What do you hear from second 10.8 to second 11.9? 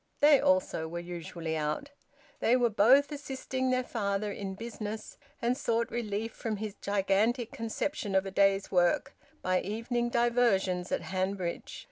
at Hanbridge.